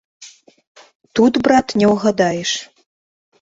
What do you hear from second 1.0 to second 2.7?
Тут, брат, не ўгадаеш.